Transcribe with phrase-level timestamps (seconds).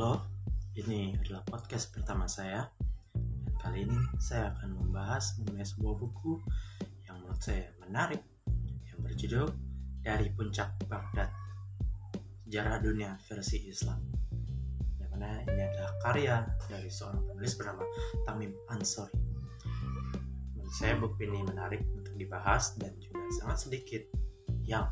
[0.00, 0.16] Halo,
[0.80, 2.64] ini adalah podcast pertama saya.
[3.12, 6.40] Dan kali ini saya akan membahas mengenai sebuah buku
[7.04, 8.24] yang menurut saya menarik
[8.88, 9.52] yang berjudul
[10.00, 11.28] Dari Puncak Baghdad.
[12.48, 14.00] Sejarah Dunia versi Islam.
[15.04, 17.84] Yang mana ini adalah karya dari seorang penulis bernama
[18.24, 19.20] Tamim Ansori.
[20.56, 24.00] Menurut saya buku ini menarik untuk dibahas dan juga sangat sedikit
[24.64, 24.88] yang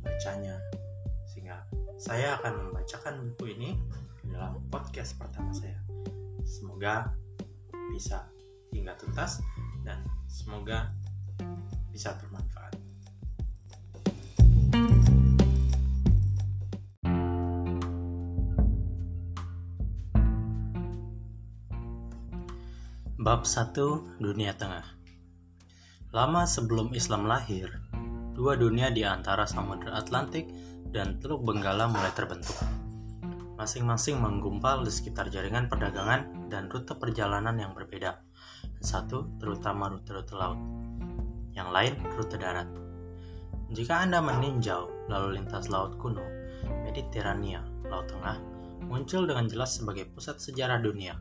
[0.00, 0.56] membacanya
[1.42, 1.66] sehingga
[1.98, 3.74] saya akan membacakan buku ini
[4.30, 5.74] dalam podcast pertama saya.
[6.46, 7.10] Semoga
[7.90, 8.30] bisa
[8.70, 9.42] hingga tuntas
[9.82, 10.94] dan semoga
[11.90, 12.78] bisa bermanfaat.
[23.18, 24.86] Bab 1 Dunia Tengah
[26.14, 27.66] Lama sebelum Islam lahir,
[28.30, 30.46] dua dunia di antara Samudra Atlantik
[30.92, 32.54] dan Teluk Benggala mulai terbentuk.
[33.56, 38.20] Masing-masing menggumpal di sekitar jaringan perdagangan dan rute perjalanan yang berbeda.
[38.84, 40.60] Satu terutama rute-rute laut,
[41.56, 42.68] yang lain rute darat.
[43.72, 46.20] Jika Anda meninjau lalu lintas laut kuno,
[46.84, 48.36] Mediterania, Laut Tengah,
[48.84, 51.16] muncul dengan jelas sebagai pusat sejarah dunia.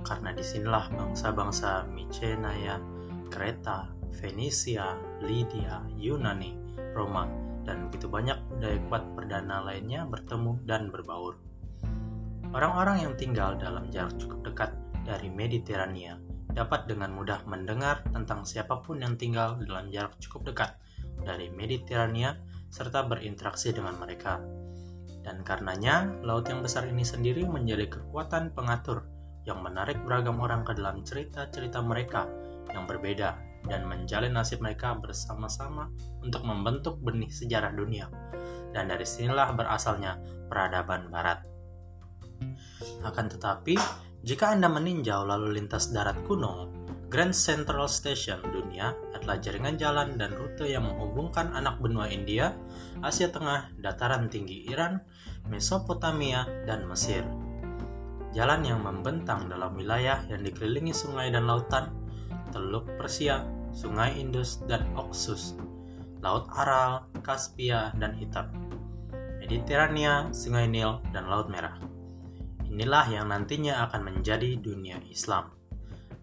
[0.00, 2.80] Karena di sinilah bangsa-bangsa Mycenae,
[3.28, 6.56] Kreta, Venesia, Lydia, Yunani,
[6.96, 11.36] Roma, dan begitu banyak budaya kuat perdana lainnya bertemu dan berbaur.
[12.54, 14.70] Orang-orang yang tinggal dalam jarak cukup dekat
[15.02, 16.16] dari Mediterania
[16.56, 20.70] dapat dengan mudah mendengar tentang siapa pun yang tinggal dalam jarak cukup dekat
[21.20, 22.38] dari Mediterania
[22.72, 24.40] serta berinteraksi dengan mereka.
[25.20, 29.10] Dan karenanya, laut yang besar ini sendiri menjadi kekuatan pengatur
[29.42, 32.30] yang menarik beragam orang ke dalam cerita-cerita mereka
[32.70, 33.34] yang berbeda
[33.66, 35.90] dan menjalin nasib mereka bersama-sama
[36.22, 38.08] untuk membentuk benih sejarah dunia.
[38.70, 41.42] Dan dari sinilah berasalnya peradaban barat.
[43.02, 43.74] Akan tetapi,
[44.26, 46.70] jika Anda meninjau lalu lintas darat kuno,
[47.06, 52.50] Grand Central Station dunia adalah jaringan jalan dan rute yang menghubungkan anak benua India,
[52.98, 54.98] Asia Tengah, dataran tinggi Iran,
[55.46, 57.22] Mesopotamia, dan Mesir.
[58.34, 61.94] Jalan yang membentang dalam wilayah yang dikelilingi sungai dan lautan,
[62.50, 65.52] Teluk Persia, Sungai Indus dan Oxus,
[66.24, 68.48] Laut Aral, Kaspia, dan Hitam,
[69.36, 71.76] Mediterania, Sungai Nil, dan Laut Merah.
[72.64, 75.52] Inilah yang nantinya akan menjadi dunia Islam.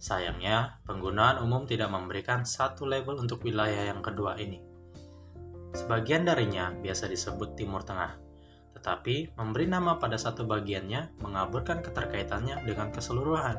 [0.01, 4.57] Sayangnya, penggunaan umum tidak memberikan satu label untuk wilayah yang kedua ini.
[5.77, 8.17] Sebagian darinya biasa disebut Timur Tengah,
[8.73, 13.57] tetapi memberi nama pada satu bagiannya mengaburkan keterkaitannya dengan keseluruhan.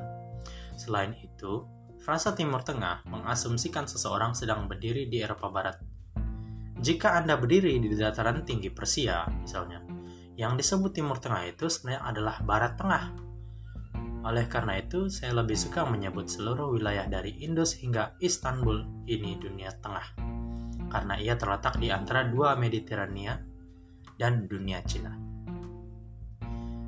[0.75, 1.63] Selain itu,
[2.05, 5.81] frasa Timur Tengah mengasumsikan seseorang sedang berdiri di Eropa Barat.
[6.77, 9.81] Jika Anda berdiri di dataran tinggi Persia, misalnya,
[10.37, 13.05] yang disebut Timur Tengah itu sebenarnya adalah Barat Tengah.
[14.29, 19.73] Oleh karena itu, saya lebih suka menyebut seluruh wilayah dari Indus hingga Istanbul ini dunia
[19.81, 20.17] tengah.
[20.93, 23.41] Karena ia terletak di antara dua Mediterania
[24.21, 25.24] dan dunia Cina.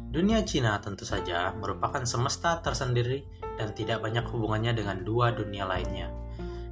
[0.06, 3.26] Dunia Cina tentu saja merupakan semesta tersendiri
[3.58, 6.12] dan tidak banyak hubungannya dengan dua dunia lainnya.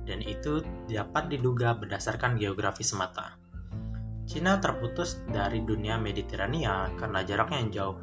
[0.05, 3.41] Dan itu dapat diduga berdasarkan geografi semata.
[4.25, 7.99] Cina terputus dari dunia Mediterania karena jaraknya yang jauh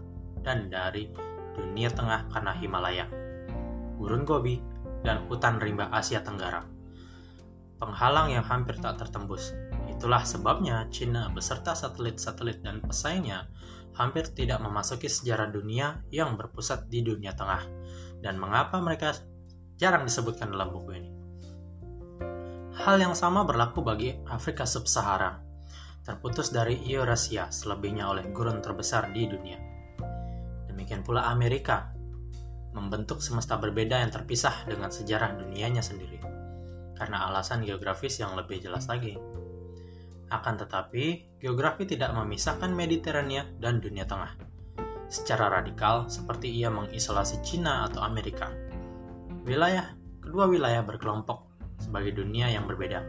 [0.45, 1.09] dan dari
[1.57, 3.05] dunia tengah karena Himalaya,
[3.97, 4.61] gurun Gobi,
[5.01, 6.65] dan hutan rimba Asia Tenggara.
[7.81, 9.57] Penghalang yang hampir tak tertembus.
[9.89, 13.49] Itulah sebabnya Cina beserta satelit-satelit dan pesaingnya
[13.97, 17.63] hampir tidak memasuki sejarah dunia yang berpusat di dunia tengah.
[18.21, 19.17] Dan mengapa mereka
[19.75, 21.09] jarang disebutkan dalam buku ini?
[22.81, 25.51] Hal yang sama berlaku bagi Afrika Sub-Sahara
[26.01, 29.57] terputus dari Eurasia selebihnya oleh gurun terbesar di dunia.
[30.65, 31.93] Demikian pula Amerika,
[32.73, 36.17] membentuk semesta berbeda yang terpisah dengan sejarah dunianya sendiri,
[36.97, 39.13] karena alasan geografis yang lebih jelas lagi.
[40.31, 44.31] Akan tetapi, geografi tidak memisahkan Mediterania dan dunia tengah.
[45.11, 48.47] Secara radikal, seperti ia mengisolasi Cina atau Amerika.
[49.43, 49.91] Wilayah,
[50.23, 51.51] kedua wilayah berkelompok
[51.83, 53.03] sebagai dunia yang berbeda,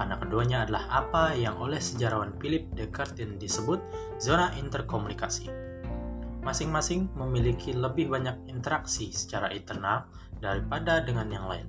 [0.00, 3.82] karena keduanya adalah apa yang oleh sejarawan Philip Descartes disebut
[4.16, 5.52] zona interkomunikasi.
[6.40, 10.08] Masing-masing memiliki lebih banyak interaksi secara internal
[10.40, 11.68] daripada dengan yang lain.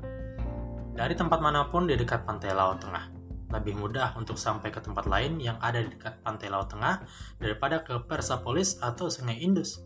[0.95, 3.17] Dari tempat mana pun di dekat pantai Laut Tengah,
[3.48, 7.04] lebih mudah untuk sampai ke tempat lain yang ada di dekat pantai Laut Tengah
[7.40, 9.80] daripada ke Persepolis atau Sungai Indus.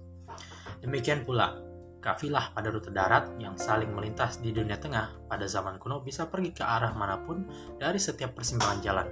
[0.82, 1.72] Demikian pula,
[2.02, 6.50] Kafilah pada rute darat yang saling melintas di dunia tengah pada zaman kuno bisa pergi
[6.50, 7.46] ke arah mana pun
[7.78, 9.08] dari setiap persimpangan jalan.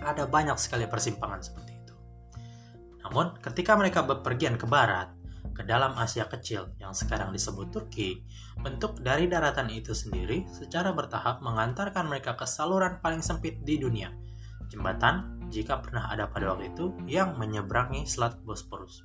[0.00, 1.94] Ada banyak sekali persimpangan seperti itu.
[3.04, 5.12] Namun, ketika mereka bepergian ke barat,
[5.52, 8.22] ke dalam Asia Kecil yang sekarang disebut Turki,
[8.60, 14.10] bentuk dari daratan itu sendiri secara bertahap mengantarkan mereka ke saluran paling sempit di dunia,
[14.70, 19.02] jembatan jika pernah ada pada waktu itu yang menyeberangi Selat Bosporus.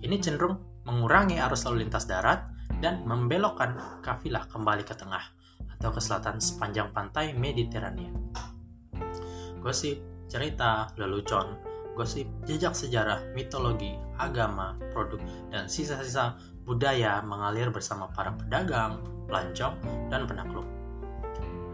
[0.00, 2.48] Ini cenderung mengurangi arus lalu lintas darat
[2.80, 5.22] dan membelokkan kafilah kembali ke tengah
[5.76, 8.08] atau ke selatan sepanjang pantai Mediterania.
[9.60, 15.20] Gosip, cerita, lelucon, gosip, jejak sejarah, mitologi, agama, produk,
[15.52, 19.76] dan sisa-sisa budaya mengalir bersama para pedagang, pelancong,
[20.08, 20.66] dan penakluk.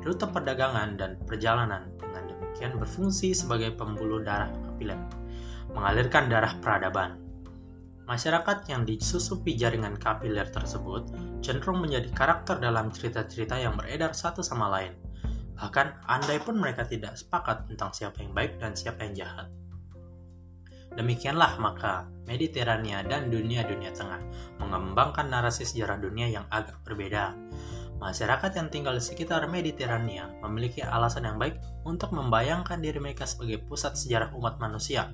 [0.07, 4.99] Rute perdagangan dan perjalanan dengan demikian berfungsi sebagai pembuluh darah kapiler,
[5.75, 7.19] mengalirkan darah peradaban.
[8.07, 11.11] Masyarakat yang disusupi jaringan kapiler tersebut
[11.43, 14.95] cenderung menjadi karakter dalam cerita-cerita yang beredar satu sama lain.
[15.59, 19.51] Bahkan, andai pun mereka tidak sepakat tentang siapa yang baik dan siapa yang jahat.
[20.97, 24.19] Demikianlah maka Mediterania dan dunia-dunia tengah
[24.59, 27.37] mengembangkan narasi sejarah dunia yang agak berbeda.
[27.97, 33.61] Masyarakat yang tinggal di sekitar Mediterania memiliki alasan yang baik untuk membayangkan diri mereka sebagai
[33.65, 35.13] pusat sejarah umat manusia.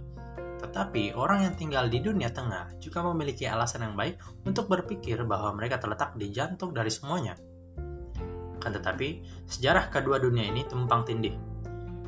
[0.63, 5.55] Tetapi orang yang tinggal di dunia tengah juga memiliki alasan yang baik untuk berpikir bahwa
[5.55, 7.35] mereka terletak di jantung dari semuanya.
[8.63, 11.52] Kan tetapi, sejarah kedua dunia ini tumpang tindih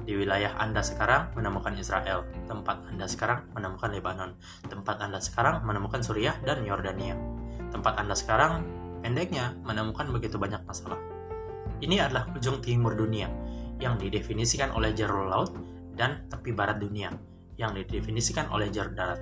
[0.05, 4.37] di wilayah Anda sekarang menemukan Israel, tempat Anda sekarang menemukan Lebanon,
[4.69, 7.17] tempat Anda sekarang menemukan Suriah dan Yordania.
[7.73, 8.63] Tempat Anda sekarang,
[9.01, 11.01] pendeknya, menemukan begitu banyak masalah.
[11.81, 13.33] Ini adalah ujung timur dunia
[13.81, 15.51] yang didefinisikan oleh jalur laut
[15.97, 17.11] dan tepi barat dunia
[17.57, 19.21] yang didefinisikan oleh jalur darat.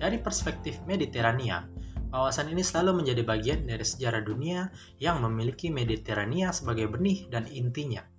[0.00, 1.62] Dari perspektif Mediterania,
[2.10, 8.02] kawasan ini selalu menjadi bagian dari sejarah dunia yang memiliki Mediterania sebagai benih dan intinya–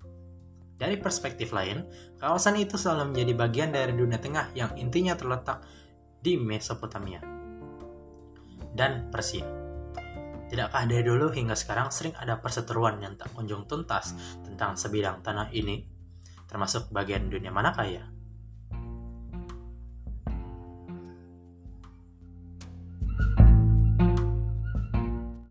[0.75, 1.88] dari perspektif lain,
[2.19, 5.63] kawasan itu selalu menjadi bagian dari dunia tengah yang intinya terletak
[6.19, 7.24] di Mesopotamia
[8.75, 9.45] dan Persia.
[10.45, 14.13] Tidakkah dari dulu hingga sekarang sering ada perseteruan yang tak kunjung tuntas
[14.45, 15.81] tentang sebidang tanah ini,
[16.45, 18.14] termasuk bagian dunia manakah ya?